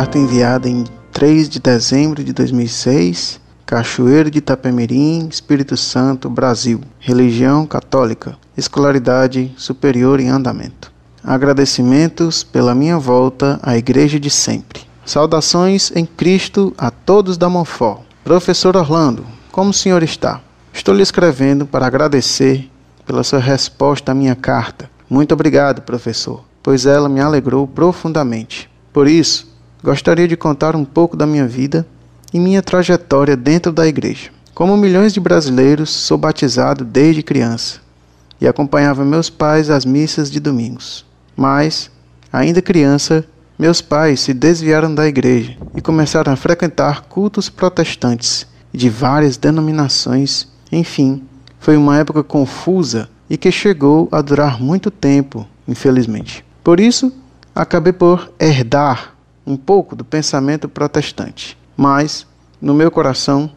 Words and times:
carta 0.00 0.16
enviada 0.16 0.66
em 0.66 0.84
3 1.12 1.46
de 1.46 1.60
dezembro 1.60 2.24
de 2.24 2.32
2006, 2.32 3.38
Cachoeiro 3.66 4.30
de 4.30 4.38
Itapemirim, 4.38 5.28
Espírito 5.30 5.76
Santo, 5.76 6.30
Brasil. 6.30 6.80
Religião 6.98 7.66
católica. 7.66 8.38
Escolaridade 8.56 9.52
superior 9.58 10.18
em 10.18 10.30
andamento. 10.30 10.90
Agradecimentos 11.22 12.42
pela 12.42 12.74
minha 12.74 12.98
volta 12.98 13.60
à 13.62 13.76
igreja 13.76 14.18
de 14.18 14.30
sempre. 14.30 14.84
Saudações 15.04 15.92
em 15.94 16.06
Cristo 16.06 16.72
a 16.78 16.90
todos 16.90 17.36
da 17.36 17.50
Monfort. 17.50 18.00
Professor 18.24 18.78
Orlando, 18.78 19.26
como 19.52 19.68
o 19.68 19.74
senhor 19.74 20.02
está? 20.02 20.40
Estou 20.72 20.94
lhe 20.94 21.02
escrevendo 21.02 21.66
para 21.66 21.86
agradecer 21.86 22.70
pela 23.04 23.22
sua 23.22 23.38
resposta 23.38 24.12
à 24.12 24.14
minha 24.14 24.34
carta. 24.34 24.90
Muito 25.10 25.34
obrigado, 25.34 25.82
professor, 25.82 26.42
pois 26.62 26.86
ela 26.86 27.06
me 27.06 27.20
alegrou 27.20 27.68
profundamente. 27.68 28.70
Por 28.94 29.06
isso, 29.06 29.49
gostaria 29.82 30.28
de 30.28 30.36
contar 30.36 30.76
um 30.76 30.84
pouco 30.84 31.16
da 31.16 31.26
minha 31.26 31.46
vida 31.46 31.86
e 32.32 32.38
minha 32.38 32.62
trajetória 32.62 33.36
dentro 33.36 33.72
da 33.72 33.86
igreja. 33.86 34.30
Como 34.54 34.76
milhões 34.76 35.12
de 35.12 35.20
brasileiros, 35.20 35.90
sou 35.90 36.18
batizado 36.18 36.84
desde 36.84 37.22
criança 37.22 37.80
e 38.40 38.46
acompanhava 38.46 39.04
meus 39.04 39.30
pais 39.30 39.70
às 39.70 39.84
missas 39.84 40.30
de 40.30 40.40
domingos. 40.40 41.04
Mas, 41.36 41.90
ainda 42.32 42.60
criança, 42.60 43.24
meus 43.58 43.80
pais 43.80 44.20
se 44.20 44.32
desviaram 44.32 44.94
da 44.94 45.06
igreja 45.06 45.56
e 45.74 45.80
começaram 45.80 46.32
a 46.32 46.36
frequentar 46.36 47.02
cultos 47.02 47.48
protestantes 47.48 48.46
de 48.72 48.88
várias 48.88 49.36
denominações. 49.36 50.48
Enfim, 50.72 51.22
foi 51.58 51.76
uma 51.76 51.98
época 51.98 52.22
confusa 52.22 53.08
e 53.28 53.36
que 53.36 53.52
chegou 53.52 54.08
a 54.10 54.20
durar 54.20 54.60
muito 54.60 54.90
tempo, 54.90 55.46
infelizmente. 55.66 56.44
Por 56.64 56.80
isso, 56.80 57.12
acabei 57.54 57.92
por 57.92 58.32
herdar 58.40 59.14
um 59.50 59.56
pouco 59.56 59.96
do 59.96 60.04
pensamento 60.04 60.68
protestante, 60.68 61.58
mas 61.76 62.26
no 62.60 62.72
meu 62.72 62.90
coração 62.90 63.50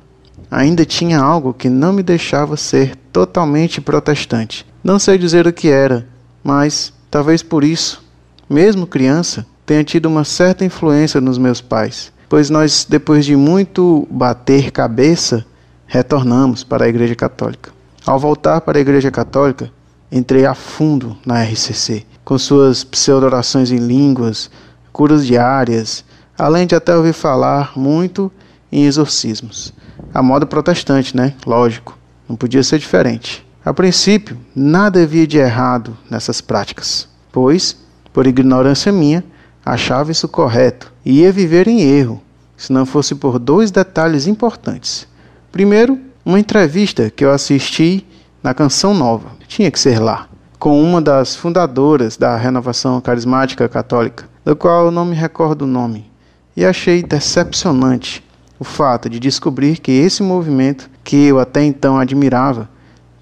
ainda 0.50 0.86
tinha 0.86 1.20
algo 1.20 1.54
que 1.54 1.70
não 1.70 1.94
me 1.94 2.02
deixava 2.02 2.58
ser 2.58 2.96
totalmente 3.12 3.80
protestante. 3.80 4.66
Não 4.84 4.98
sei 4.98 5.18
dizer 5.18 5.46
o 5.46 5.54
que 5.54 5.70
era, 5.70 6.08
mas 6.44 6.92
talvez 7.12 7.44
por 7.44 7.64
isso, 7.64 8.04
mesmo 8.50 8.88
criança, 8.88 9.46
tenha 9.66 9.84
tido 9.84 10.08
uma 10.08 10.24
certa 10.24 10.66
influência 10.66 11.22
nos 11.22 11.38
meus 11.38 11.62
pais, 11.62 12.12
pois 12.28 12.50
nós, 12.50 12.86
depois 12.90 13.24
de 13.26 13.36
muito 13.36 14.08
bater 14.10 14.72
cabeça, 14.72 15.46
retornamos 15.86 16.64
para 16.64 16.86
a 16.86 16.90
Igreja 16.90 17.16
Católica. 17.16 17.72
Ao 18.06 18.20
voltar 18.20 18.62
para 18.62 18.80
a 18.80 18.82
Igreja 18.82 19.12
Católica, 19.12 19.72
entrei 20.12 20.46
a 20.46 20.56
fundo 20.56 21.16
na 21.26 21.44
RCC 21.44 22.04
com 22.24 22.38
suas 22.38 22.84
pseudo-orações 22.84 23.72
em 23.72 23.78
línguas, 23.78 24.50
curas 24.94 25.26
diárias, 25.26 26.06
além 26.38 26.66
de 26.66 26.76
até 26.76 26.96
ouvir 26.96 27.14
falar 27.14 27.74
muito 27.76 28.32
em 28.72 28.86
exorcismos. 28.86 29.74
A 30.14 30.24
moda 30.24 30.46
protestante, 30.46 31.18
né? 31.18 31.34
Lógico, 31.46 31.98
não 32.30 32.36
podia 32.36 32.64
ser 32.64 32.80
diferente. 32.80 33.46
A 33.66 33.74
princípio, 33.74 34.38
nada 34.56 35.02
havia 35.02 35.28
de 35.28 35.38
errado 35.38 35.98
nessas 36.10 36.40
práticas, 36.40 37.10
pois, 37.32 37.76
por 38.14 38.28
ignorância 38.28 38.92
minha, 38.92 39.24
achava 39.66 40.12
isso 40.12 40.28
correto 40.28 40.92
e 41.04 41.22
ia 41.22 41.32
viver 41.32 41.68
em 41.68 41.82
erro, 41.82 42.22
se 42.56 42.72
não 42.72 42.86
fosse 42.86 43.16
por 43.16 43.40
dois 43.40 43.72
detalhes 43.72 44.28
importantes. 44.28 45.08
Primeiro, 45.52 46.00
uma 46.26 46.40
entrevista 46.40 47.10
que 47.10 47.26
eu 47.26 47.32
assisti 47.32 48.06
na 48.42 48.54
Canção 48.54 48.94
Nova, 48.94 49.32
tinha 49.48 49.72
que 49.72 49.80
ser 49.80 50.00
lá 50.00 50.28
com 50.64 50.82
uma 50.82 51.02
das 51.02 51.36
fundadoras 51.36 52.16
da 52.16 52.38
Renovação 52.38 53.02
Carismática 53.02 53.68
Católica, 53.68 54.30
do 54.44 54.56
qual 54.56 54.86
eu 54.86 54.92
não 54.92 55.06
me 55.06 55.16
recordo 55.16 55.64
o 55.64 55.68
nome, 55.68 56.12
e 56.56 56.66
achei 56.66 57.02
decepcionante 57.02 58.24
o 58.60 58.64
fato 58.64 59.10
de 59.10 59.20
descobrir 59.20 59.80
que 59.80 59.92
esse 59.92 60.22
movimento, 60.22 60.90
que 61.04 61.26
eu 61.26 61.40
até 61.40 61.64
então 61.64 61.98
admirava, 61.98 62.70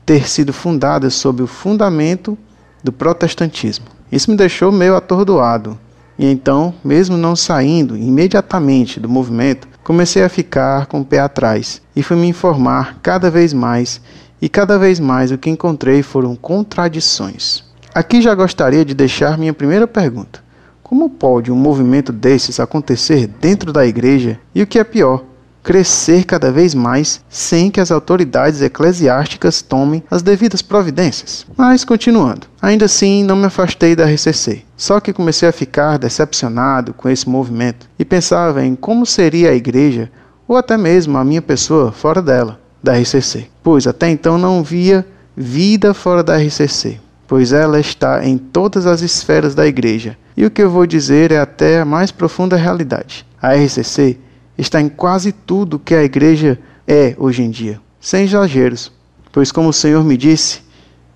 ter 0.05 0.27
sido 0.27 0.51
fundado 0.51 1.09
sob 1.09 1.41
o 1.41 1.47
fundamento 1.47 2.37
do 2.83 2.91
protestantismo. 2.91 3.85
Isso 4.11 4.29
me 4.29 4.37
deixou 4.37 4.71
meio 4.71 4.95
atordoado, 4.95 5.79
e 6.17 6.25
então, 6.25 6.73
mesmo 6.83 7.17
não 7.17 7.35
saindo 7.35 7.97
imediatamente 7.97 8.99
do 8.99 9.09
movimento, 9.09 9.67
comecei 9.83 10.23
a 10.23 10.29
ficar 10.29 10.85
com 10.85 11.01
o 11.01 11.05
pé 11.05 11.19
atrás 11.19 11.81
e 11.95 12.03
fui 12.03 12.17
me 12.17 12.27
informar 12.27 12.99
cada 13.01 13.31
vez 13.31 13.53
mais 13.53 14.01
e 14.41 14.49
cada 14.49 14.77
vez 14.77 14.99
mais 14.99 15.31
o 15.31 15.37
que 15.37 15.49
encontrei 15.49 16.03
foram 16.03 16.35
contradições. 16.35 17.63
Aqui 17.93 18.21
já 18.21 18.35
gostaria 18.35 18.85
de 18.85 18.93
deixar 18.93 19.37
minha 19.37 19.53
primeira 19.53 19.87
pergunta: 19.87 20.43
como 20.91 21.09
pode 21.09 21.49
um 21.49 21.55
movimento 21.55 22.11
desses 22.11 22.59
acontecer 22.59 23.25
dentro 23.25 23.71
da 23.71 23.87
igreja 23.87 24.37
e 24.53 24.61
o 24.61 24.67
que 24.67 24.77
é 24.77 24.83
pior, 24.83 25.23
crescer 25.63 26.25
cada 26.25 26.51
vez 26.51 26.75
mais 26.75 27.23
sem 27.29 27.71
que 27.71 27.79
as 27.79 27.91
autoridades 27.91 28.61
eclesiásticas 28.61 29.61
tomem 29.61 30.03
as 30.11 30.21
devidas 30.21 30.61
providências? 30.61 31.45
Mas 31.55 31.85
continuando, 31.85 32.45
ainda 32.61 32.83
assim 32.83 33.23
não 33.23 33.37
me 33.37 33.45
afastei 33.45 33.95
da 33.95 34.03
RCC, 34.03 34.63
só 34.75 34.99
que 34.99 35.13
comecei 35.13 35.47
a 35.47 35.53
ficar 35.53 35.97
decepcionado 35.97 36.93
com 36.93 37.07
esse 37.07 37.29
movimento 37.29 37.87
e 37.97 38.03
pensava 38.03 38.61
em 38.61 38.75
como 38.75 39.05
seria 39.05 39.51
a 39.51 39.55
igreja 39.55 40.11
ou 40.45 40.57
até 40.57 40.75
mesmo 40.75 41.17
a 41.17 41.23
minha 41.23 41.41
pessoa 41.41 41.93
fora 41.93 42.21
dela 42.21 42.59
da 42.83 42.99
RCC, 42.99 43.47
pois 43.63 43.87
até 43.87 44.09
então 44.09 44.37
não 44.37 44.61
via 44.61 45.07
vida 45.37 45.93
fora 45.93 46.21
da 46.21 46.35
RCC, 46.35 46.99
pois 47.29 47.53
ela 47.53 47.79
está 47.79 48.25
em 48.25 48.37
todas 48.37 48.85
as 48.85 49.01
esferas 49.01 49.55
da 49.55 49.65
igreja. 49.65 50.17
E 50.35 50.45
o 50.45 50.51
que 50.51 50.61
eu 50.61 50.69
vou 50.69 50.85
dizer 50.85 51.31
é 51.31 51.39
até 51.39 51.81
a 51.81 51.85
mais 51.85 52.11
profunda 52.11 52.55
realidade. 52.55 53.25
A 53.41 53.53
RCC 53.53 54.17
está 54.57 54.79
em 54.79 54.89
quase 54.89 55.31
tudo 55.31 55.79
que 55.79 55.95
a 55.95 56.03
igreja 56.03 56.59
é 56.87 57.15
hoje 57.17 57.43
em 57.43 57.49
dia, 57.49 57.79
sem 57.99 58.25
exageros, 58.25 58.91
pois 59.31 59.51
como 59.51 59.69
o 59.69 59.73
Senhor 59.73 60.03
me 60.03 60.17
disse 60.17 60.61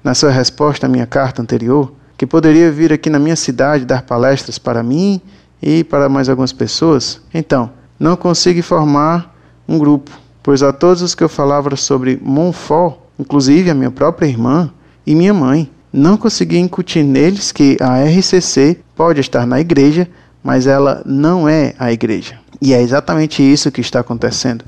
na 0.03 0.14
sua 0.14 0.31
resposta 0.31 0.86
à 0.86 0.90
minha 0.90 1.06
carta 1.06 1.42
anterior, 1.42 1.94
que 2.18 2.26
poderia 2.26 2.72
vir 2.72 2.94
aqui 2.94 3.09
na 3.09 3.20
minha 3.20 3.36
cidade 3.36 3.86
dar 3.86 4.03
palestras 4.03 4.58
para 4.58 4.81
mim 4.84 5.20
e 5.62 5.84
para 5.84 6.08
mais 6.08 6.30
algumas 6.30 6.53
pessoas, 6.53 7.20
então 7.34 7.72
não 8.00 8.16
consigo 8.16 8.62
formar 8.62 9.36
um 9.68 9.78
grupo 9.78 10.12
pois 10.46 10.62
a 10.62 10.72
todos 10.72 11.02
os 11.02 11.16
que 11.16 11.24
eu 11.24 11.28
falava 11.28 11.76
sobre 11.76 12.20
Montfort, 12.22 12.97
inclusive 13.18 13.72
a 13.72 13.74
minha 13.74 13.90
própria 13.90 14.28
irmã 14.28 14.72
e 15.03 15.16
minha 15.16 15.34
mãe, 15.34 15.72
não 15.97 16.17
consegui 16.17 16.57
incutir 16.57 17.06
neles 17.06 17.53
que 17.53 17.78
a 17.79 18.03
RCC 18.03 18.79
pode 18.94 19.22
estar 19.22 19.47
na 19.47 19.61
igreja, 19.61 20.09
mas 20.44 20.67
ela 20.67 21.01
não 21.06 21.47
é 21.47 21.73
a 21.79 21.89
igreja. 21.89 22.38
E 22.61 22.73
é 22.73 22.81
exatamente 22.81 23.41
isso 23.41 23.72
que 23.72 23.79
está 23.79 24.01
acontecendo. 24.01 24.66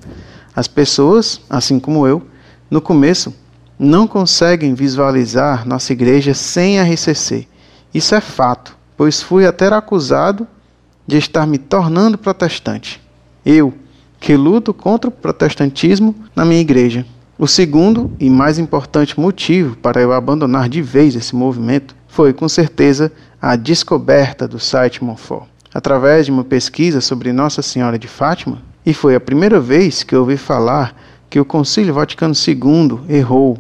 As 0.56 0.70
pessoas, 0.70 1.42
assim 1.50 1.82
como 1.82 2.08
eu, 2.08 2.26
no 2.72 2.80
começo, 2.80 3.36
não 3.78 4.08
conseguem 4.08 4.74
visualizar 4.74 5.68
nossa 5.68 5.92
igreja 5.92 6.34
sem 6.34 6.80
a 6.80 6.84
RCC. 6.84 7.46
Isso 7.94 8.16
é 8.16 8.22
fato, 8.22 8.78
pois 8.96 9.22
fui 9.22 9.46
até 9.46 9.68
acusado 9.68 10.48
de 11.06 11.18
estar 11.18 11.46
me 11.46 11.58
tornando 11.58 12.18
protestante. 12.18 13.02
Eu, 13.46 13.74
que 14.18 14.34
luto 14.38 14.74
contra 14.74 15.10
o 15.10 15.12
protestantismo 15.12 16.16
na 16.34 16.46
minha 16.46 16.62
igreja. 16.62 17.06
O 17.40 17.46
segundo 17.46 18.12
e 18.20 18.32
mais 18.32 18.58
importante 18.58 19.20
motivo 19.20 19.78
para 19.78 20.02
eu 20.02 20.12
abandonar 20.12 20.68
de 20.68 20.82
vez 20.82 21.16
esse 21.16 21.36
movimento 21.36 21.96
foi, 22.08 22.34
com 22.34 22.50
certeza, 22.50 23.12
a 23.40 23.56
descoberta 23.56 24.48
do 24.48 24.60
site 24.60 25.04
Monfort. 25.04 25.46
Através 25.72 26.26
de 26.26 26.32
uma 26.32 26.44
pesquisa 26.44 27.00
sobre 27.00 27.32
Nossa 27.32 27.62
Senhora 27.62 28.00
de 28.00 28.08
Fátima, 28.08 28.64
e 28.84 28.92
foi 28.92 29.14
a 29.14 29.20
primeira 29.20 29.60
vez 29.60 30.02
que 30.02 30.16
eu 30.16 30.22
ouvi 30.22 30.36
falar 30.36 30.96
que 31.30 31.40
o 31.40 31.46
Concílio 31.46 31.94
Vaticano 31.94 32.34
II 32.34 33.02
errou 33.08 33.60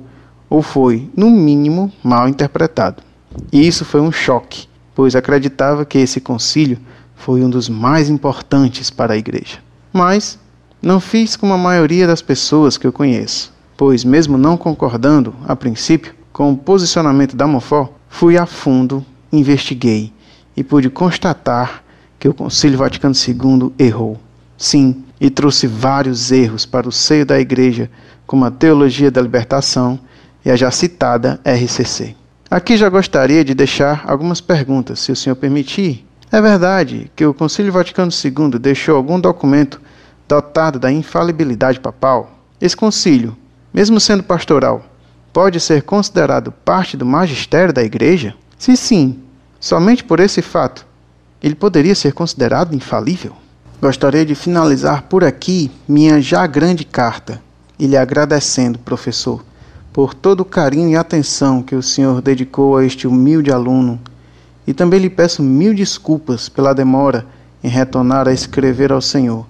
ou 0.49 0.63
foi, 0.63 1.07
no 1.15 1.29
mínimo, 1.29 1.93
mal 2.03 2.27
interpretado. 2.27 3.03
E 3.51 3.67
isso 3.67 3.85
foi 3.85 4.01
um 4.01 4.11
choque, 4.11 4.67
pois 4.95 5.15
acreditava 5.15 5.85
que 5.85 5.99
esse 5.99 6.19
concílio 6.19 6.79
foi 7.15 7.43
um 7.43 7.49
dos 7.49 7.69
mais 7.69 8.09
importantes 8.09 8.89
para 8.89 9.13
a 9.13 9.17
Igreja. 9.17 9.59
Mas 9.93 10.39
não 10.81 10.99
fiz 10.99 11.35
como 11.35 11.53
a 11.53 11.57
maioria 11.59 12.07
das 12.07 12.23
pessoas 12.23 12.75
que 12.75 12.87
eu 12.87 12.91
conheço, 12.91 13.55
pois, 13.77 14.03
mesmo 14.03 14.37
não 14.37 14.57
concordando, 14.57 15.35
a 15.47 15.55
princípio, 15.55 16.13
com 16.33 16.51
o 16.51 16.57
posicionamento 16.57 17.35
da 17.35 17.47
Mofó, 17.47 17.93
fui 18.09 18.37
a 18.37 18.47
fundo, 18.47 19.05
investiguei 19.31 20.11
e 20.55 20.63
pude 20.63 20.89
constatar 20.89 21.83
que 22.19 22.27
o 22.27 22.33
Concílio 22.33 22.79
Vaticano 22.79 23.13
II 23.15 23.71
errou. 23.77 24.19
Sim, 24.57 25.03
e 25.21 25.29
trouxe 25.29 25.67
vários 25.67 26.31
erros 26.31 26.65
para 26.65 26.89
o 26.89 26.91
seio 26.91 27.25
da 27.25 27.39
Igreja, 27.39 27.89
como 28.25 28.43
a 28.43 28.51
teologia 28.51 29.11
da 29.11 29.21
libertação 29.21 29.99
e 30.43 30.49
a 30.49 30.55
já 30.55 30.71
citada 30.71 31.39
RCC. 31.45 32.15
Aqui 32.49 32.77
já 32.77 32.89
gostaria 32.89 33.43
de 33.43 33.53
deixar 33.53 34.03
algumas 34.07 34.41
perguntas, 34.41 34.99
se 34.99 35.11
o 35.11 35.15
senhor 35.15 35.35
permitir. 35.35 36.05
É 36.31 36.41
verdade 36.41 37.11
que 37.15 37.25
o 37.25 37.33
Concílio 37.33 37.71
Vaticano 37.71 38.11
II 38.11 38.57
deixou 38.59 38.95
algum 38.95 39.19
documento 39.19 39.79
dotado 40.27 40.79
da 40.79 40.91
infalibilidade 40.91 41.79
papal, 41.79 42.31
esse 42.59 42.75
concílio, 42.75 43.35
mesmo 43.73 43.99
sendo 43.99 44.23
pastoral, 44.23 44.85
pode 45.31 45.59
ser 45.59 45.83
considerado 45.83 46.51
parte 46.51 46.97
do 46.97 47.05
magistério 47.05 47.73
da 47.73 47.83
Igreja? 47.83 48.35
Se 48.57 48.75
sim, 48.75 49.19
somente 49.59 50.03
por 50.03 50.19
esse 50.19 50.41
fato, 50.41 50.85
ele 51.41 51.55
poderia 51.55 51.93
ser 51.93 52.13
considerado 52.13 52.73
infalível? 52.73 53.33
Gostaria 53.79 54.25
de 54.25 54.33
finalizar 54.33 55.03
por 55.03 55.23
aqui 55.23 55.69
minha 55.87 56.19
já 56.19 56.47
grande 56.47 56.83
carta 56.83 57.41
e 57.77 57.85
lhe 57.85 57.95
agradecendo, 57.95 58.79
professor, 58.79 59.43
por 59.93 60.13
todo 60.13 60.41
o 60.41 60.45
carinho 60.45 60.89
e 60.89 60.95
atenção 60.95 61.61
que 61.61 61.75
o 61.75 61.83
senhor 61.83 62.21
dedicou 62.21 62.77
a 62.77 62.85
este 62.85 63.07
humilde 63.07 63.51
aluno. 63.51 63.99
E 64.65 64.73
também 64.73 64.99
lhe 64.99 65.09
peço 65.09 65.43
mil 65.43 65.73
desculpas 65.73 66.49
pela 66.49 66.73
demora 66.73 67.25
em 67.63 67.67
retornar 67.67 68.27
a 68.27 68.33
escrever 68.33 68.91
ao 68.91 69.01
Senhor. 69.01 69.45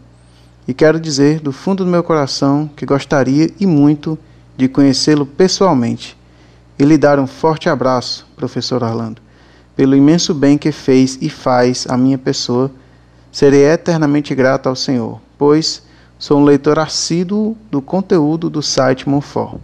E 0.68 0.74
quero 0.74 1.00
dizer 1.00 1.40
do 1.40 1.54
fundo 1.54 1.86
do 1.86 1.90
meu 1.90 2.04
coração 2.04 2.70
que 2.76 2.86
gostaria 2.86 3.50
e 3.58 3.66
muito 3.66 4.20
de 4.58 4.68
conhecê-lo 4.68 5.26
pessoalmente 5.26 6.18
e 6.78 6.84
lhe 6.84 6.98
dar 6.98 7.20
um 7.20 7.26
forte 7.26 7.70
abraço, 7.70 8.28
professor 8.36 8.84
Orlando, 8.84 9.22
pelo 9.76 9.96
imenso 9.96 10.34
bem 10.34 10.58
que 10.58 10.72
fez 10.72 11.18
e 11.22 11.30
faz 11.30 11.88
à 11.90 11.98
minha 11.98 12.18
pessoa. 12.18 12.70
Serei 13.32 13.64
eternamente 13.64 14.36
grato 14.36 14.68
ao 14.68 14.76
Senhor, 14.76 15.22
pois 15.38 15.84
sou 16.20 16.40
um 16.40 16.44
leitor 16.44 16.80
assíduo 16.80 17.56
do 17.72 17.82
conteúdo 17.82 18.50
do 18.50 18.62
site 18.62 19.08
Monfort 19.08 19.60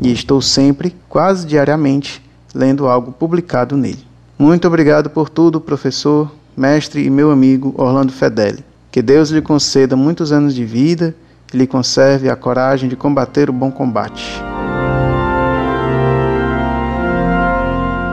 e 0.00 0.10
estou 0.10 0.40
sempre, 0.40 0.94
quase 1.08 1.46
diariamente, 1.46 2.22
lendo 2.54 2.86
algo 2.86 3.12
publicado 3.12 3.76
nele. 3.76 4.04
Muito 4.38 4.66
obrigado 4.66 5.10
por 5.10 5.28
tudo, 5.28 5.60
professor, 5.60 6.30
mestre 6.56 7.04
e 7.04 7.10
meu 7.10 7.30
amigo 7.30 7.74
Orlando 7.76 8.12
Fedeli. 8.12 8.64
Que 8.96 9.02
Deus 9.02 9.28
lhe 9.28 9.42
conceda 9.42 9.94
muitos 9.94 10.32
anos 10.32 10.54
de 10.54 10.64
vida 10.64 11.14
e 11.52 11.56
lhe 11.58 11.66
conserve 11.66 12.30
a 12.30 12.34
coragem 12.34 12.88
de 12.88 12.96
combater 12.96 13.50
o 13.50 13.52
bom 13.52 13.70
combate. 13.70 14.24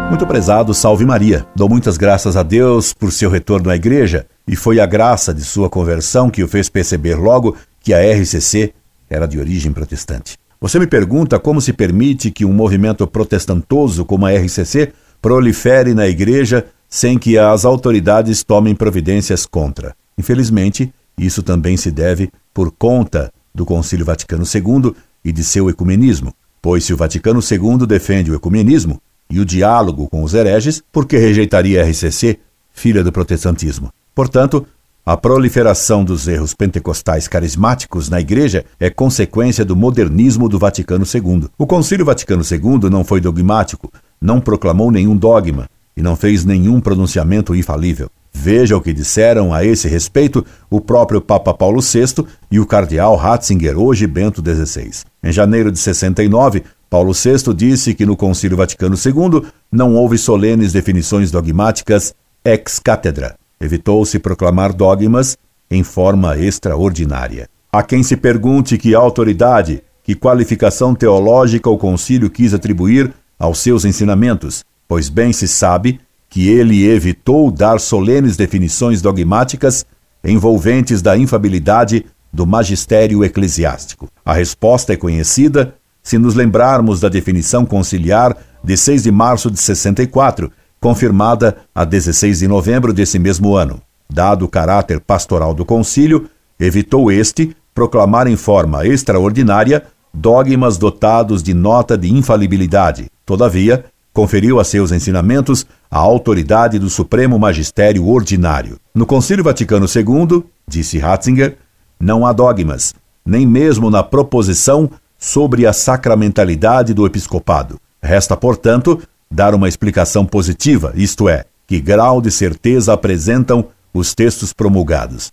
Muito 0.10 0.28
prezado, 0.28 0.74
salve 0.74 1.06
Maria. 1.06 1.48
Dou 1.56 1.70
muitas 1.70 1.96
graças 1.96 2.36
a 2.36 2.44
Deus 2.44 2.92
por 2.92 3.14
seu 3.14 3.30
retorno 3.30 3.70
à 3.70 3.78
igreja 3.78 4.26
e 4.46 4.58
foi 4.58 4.82
a 4.82 4.86
graça 4.86 5.34
de 5.34 5.46
sua 5.46 5.70
conversão 5.70 6.30
que 6.30 6.44
o 6.44 6.50
fez 6.50 6.68
perceber 6.68 7.16
logo 7.16 7.56
que 7.80 7.94
a 7.94 8.02
RCC 8.02 8.74
era 9.10 9.26
de 9.26 9.40
origem 9.40 9.72
protestante. 9.72 10.38
Você 10.60 10.80
me 10.80 10.86
pergunta 10.86 11.40
como 11.40 11.62
se 11.62 11.72
permite 11.72 12.30
que 12.30 12.44
um 12.44 12.52
movimento 12.52 13.08
protestantoso 13.08 14.04
como 14.04 14.26
a 14.26 14.34
RCC 14.34 14.92
prolifere 15.22 15.94
na 15.94 16.10
igreja 16.10 16.66
sem 16.90 17.18
que 17.18 17.38
as 17.38 17.64
autoridades 17.64 18.44
tomem 18.44 18.76
providências 18.76 19.46
contra. 19.46 19.96
Infelizmente, 20.18 20.94
isso 21.18 21.44
também 21.44 21.78
se 21.78 21.92
deve 21.92 22.32
por 22.54 22.72
conta 22.72 23.32
do 23.54 23.66
Concílio 23.66 24.06
Vaticano 24.06 24.44
II 24.44 24.94
e 25.24 25.32
de 25.32 25.44
seu 25.44 25.70
ecumenismo, 25.70 26.34
pois 26.62 26.84
se 26.84 26.94
o 26.94 26.98
Vaticano 26.98 27.40
II 27.40 27.86
defende 27.86 28.32
o 28.32 28.36
ecumenismo 28.36 29.02
e 29.30 29.40
o 29.40 29.46
diálogo 29.46 30.08
com 30.10 30.24
os 30.24 30.34
hereges, 30.34 30.84
por 30.92 31.06
que 31.06 31.18
rejeitaria 31.18 31.82
a 31.82 31.86
RCC, 31.88 32.40
filha 32.72 33.04
do 33.04 33.12
protestantismo? 33.12 33.92
Portanto, 34.14 34.66
a 35.06 35.18
proliferação 35.18 36.04
dos 36.04 36.28
erros 36.28 36.54
pentecostais 36.54 37.28
carismáticos 37.28 38.10
na 38.10 38.22
Igreja 38.22 38.64
é 38.80 38.90
consequência 38.90 39.66
do 39.66 39.76
modernismo 39.76 40.48
do 40.48 40.58
Vaticano 40.58 41.06
II. 41.06 41.50
O 41.58 41.68
Concílio 41.68 42.06
Vaticano 42.06 42.42
II 42.42 42.90
não 42.90 43.04
foi 43.04 43.20
dogmático, 43.20 43.92
não 44.22 44.40
proclamou 44.40 44.90
nenhum 44.92 45.16
dogma 45.16 45.70
e 45.98 46.02
não 46.02 46.16
fez 46.16 46.46
nenhum 46.46 46.80
pronunciamento 46.80 47.54
infalível. 47.54 48.10
Veja 48.34 48.76
o 48.76 48.82
que 48.82 48.92
disseram 48.92 49.54
a 49.54 49.64
esse 49.64 49.88
respeito 49.88 50.46
o 50.70 50.82
próprio 50.82 51.22
Papa 51.22 51.54
Paulo 51.54 51.82
VI 51.82 52.26
e 52.52 52.60
o 52.60 52.66
cardeal 52.66 53.16
Ratzinger, 53.16 53.78
hoje 53.78 54.08
Bento 54.08 54.42
XVI. 54.42 55.04
Em 55.24 55.32
janeiro 55.32 55.72
de 55.72 55.80
69, 55.80 56.64
Paulo 56.90 57.14
VI 57.14 57.54
disse 57.56 57.94
que 57.94 58.06
no 58.06 58.18
Concílio 58.18 58.58
Vaticano 58.58 58.96
II 58.96 59.44
não 59.72 59.96
houve 59.96 60.18
solenes 60.18 60.74
definições 60.74 61.32
dogmáticas 61.32 62.14
ex 62.44 62.80
cátedra. 62.80 63.36
Evitou-se 63.62 64.20
proclamar 64.20 64.74
dogmas 64.74 65.38
em 65.72 65.82
forma 65.82 66.38
extraordinária. 66.38 67.48
Há 67.72 67.82
quem 67.82 68.04
se 68.04 68.18
pergunte 68.18 68.78
que 68.78 68.94
autoridade, 68.94 69.82
que 70.04 70.14
qualificação 70.14 70.94
teológica 70.94 71.70
o 71.70 71.78
concílio 71.78 72.30
quis 72.30 72.54
atribuir 72.54 73.12
aos 73.40 73.60
seus 73.60 73.86
ensinamentos, 73.86 74.64
pois 74.88 75.10
bem 75.10 75.34
se 75.34 75.48
sabe 75.48 76.00
que 76.34 76.50
ele 76.50 76.90
evitou 76.90 77.52
dar 77.52 77.80
solenes 77.80 78.36
definições 78.36 79.04
dogmáticas 79.04 79.86
envolventes 80.24 81.00
da 81.00 81.16
infabilidade 81.16 82.08
do 82.34 82.48
magistério 82.48 83.24
eclesiástico. 83.24 84.10
A 84.26 84.34
resposta 84.34 84.94
é 84.94 84.96
conhecida 84.96 85.76
se 86.02 86.18
nos 86.18 86.34
lembrarmos 86.34 87.00
da 87.00 87.08
definição 87.08 87.68
conciliar 87.68 88.36
de 88.64 88.76
6 88.76 89.04
de 89.04 89.12
março 89.12 89.52
de 89.52 89.60
64, 89.60 90.52
confirmada 90.82 91.56
a 91.74 91.86
16 91.86 92.40
de 92.40 92.48
novembro 92.48 92.92
desse 92.92 93.20
mesmo 93.20 93.56
ano. 93.56 93.80
Dado 94.12 94.46
o 94.46 94.50
caráter 94.50 95.00
pastoral 95.00 95.54
do 95.54 95.64
concílio, 95.64 96.28
evitou 96.60 97.12
este 97.12 97.56
proclamar 97.76 98.26
em 98.26 98.36
forma 98.36 98.88
extraordinária 98.88 99.84
dogmas 100.12 100.80
dotados 100.80 101.44
de 101.44 101.54
nota 101.54 101.96
de 101.96 102.12
infalibilidade. 102.12 103.06
Todavia, 103.24 103.86
conferiu 104.14 104.60
a 104.60 104.64
seus 104.64 104.92
ensinamentos 104.92 105.66
a 105.90 105.98
autoridade 105.98 106.78
do 106.78 106.90
Supremo 106.90 107.40
Magistério 107.40 108.08
Ordinário. 108.08 108.80
No 108.94 109.06
Concílio 109.06 109.44
Vaticano 109.44 109.88
II, 109.88 110.44
disse 110.68 111.00
Ratzinger, 111.00 111.58
não 112.00 112.26
há 112.26 112.32
dogmas, 112.32 112.94
nem 113.26 113.46
mesmo 113.46 113.90
na 113.90 114.04
proposição 114.04 114.90
sobre 115.18 115.66
a 115.66 115.74
sacramentalidade 115.74 116.94
do 116.94 117.06
episcopado. 117.06 117.80
Resta, 118.02 118.38
portanto, 118.38 119.02
dar 119.32 119.56
uma 119.56 119.68
explicação 119.68 120.26
positiva, 120.26 120.94
isto 120.96 121.28
é, 121.28 121.46
que 121.66 121.80
grau 121.80 122.22
de 122.22 122.30
certeza 122.30 122.94
apresentam 122.94 123.66
os 123.94 124.14
textos 124.14 124.54
promulgados. 124.54 125.32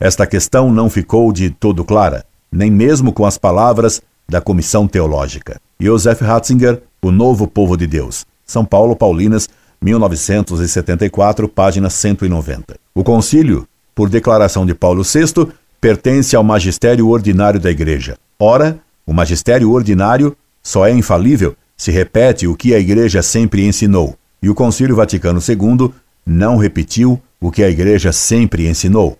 Esta 0.00 0.26
questão 0.26 0.72
não 0.72 0.90
ficou 0.90 1.32
de 1.32 1.50
todo 1.50 1.84
clara, 1.84 2.24
nem 2.50 2.70
mesmo 2.70 3.12
com 3.12 3.24
as 3.24 3.38
palavras 3.38 4.02
da 4.28 4.40
Comissão 4.40 4.88
Teológica. 4.88 5.60
Josef 5.78 6.24
Ratzinger 6.24 6.82
o 7.02 7.12
Novo 7.12 7.46
Povo 7.46 7.76
de 7.76 7.86
Deus. 7.86 8.26
São 8.44 8.64
Paulo, 8.64 8.96
Paulinas, 8.96 9.48
1974, 9.80 11.48
página 11.48 11.88
190. 11.88 12.76
O 12.94 13.04
concílio, 13.04 13.66
por 13.94 14.08
declaração 14.08 14.66
de 14.66 14.74
Paulo 14.74 15.02
VI, 15.02 15.48
pertence 15.80 16.34
ao 16.34 16.42
magistério 16.42 17.08
ordinário 17.08 17.60
da 17.60 17.70
Igreja. 17.70 18.18
Ora, 18.38 18.78
o 19.06 19.12
magistério 19.12 19.70
ordinário 19.70 20.36
só 20.62 20.86
é 20.86 20.92
infalível 20.92 21.56
se 21.76 21.92
repete 21.92 22.46
o 22.46 22.56
que 22.56 22.74
a 22.74 22.78
Igreja 22.78 23.22
sempre 23.22 23.66
ensinou, 23.66 24.16
e 24.42 24.48
o 24.48 24.54
Concílio 24.54 24.96
Vaticano 24.96 25.40
II 25.46 25.92
não 26.24 26.56
repetiu 26.56 27.20
o 27.40 27.50
que 27.50 27.62
a 27.62 27.68
Igreja 27.68 28.12
sempre 28.12 28.66
ensinou. 28.66 29.18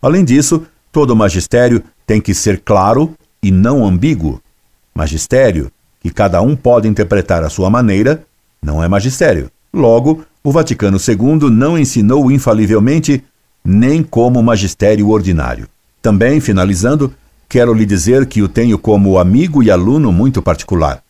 Além 0.00 0.24
disso, 0.24 0.66
todo 0.90 1.14
magistério 1.14 1.84
tem 2.06 2.20
que 2.20 2.32
ser 2.32 2.60
claro 2.60 3.14
e 3.42 3.50
não 3.50 3.86
ambíguo. 3.86 4.40
Magistério 4.98 5.70
que 6.00 6.10
cada 6.10 6.42
um 6.42 6.56
pode 6.56 6.88
interpretar 6.88 7.44
à 7.44 7.48
sua 7.48 7.70
maneira, 7.70 8.24
não 8.60 8.82
é 8.82 8.88
magistério. 8.88 9.48
Logo, 9.72 10.24
o 10.42 10.50
Vaticano 10.50 10.96
II 10.96 11.48
não 11.48 11.78
ensinou 11.78 12.32
infalivelmente 12.32 13.22
nem 13.64 14.02
como 14.02 14.42
magistério 14.42 15.08
ordinário. 15.08 15.68
Também, 16.02 16.40
finalizando, 16.40 17.14
quero 17.48 17.72
lhe 17.72 17.86
dizer 17.86 18.26
que 18.26 18.42
o 18.42 18.48
tenho 18.48 18.76
como 18.76 19.18
amigo 19.18 19.62
e 19.62 19.70
aluno 19.70 20.10
muito 20.10 20.42
particular. 20.42 21.00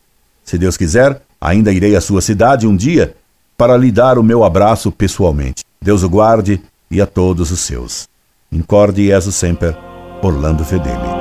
Se 0.43 0.55
Deus 0.55 0.77
quiser, 0.77 1.21
ainda 1.41 1.71
irei 1.71 1.95
à 1.95 2.01
sua 2.01 2.21
cidade 2.21 2.67
um 2.67 2.75
dia 2.75 3.15
para 3.57 3.75
lhe 3.75 3.91
dar 3.91 4.19
o 4.19 4.23
meu 4.23 4.43
abraço 4.43 4.91
pessoalmente. 4.91 5.63
Deus 5.81 6.03
o 6.03 6.09
guarde 6.09 6.61
e 6.91 7.01
a 7.01 7.07
todos 7.07 7.49
os 7.49 7.59
seus. 7.59 8.07
Incorde 8.51 9.07
Jesus 9.07 9.35
Semper, 9.35 9.75
Orlando 10.21 10.63
Fedeli. 10.63 11.18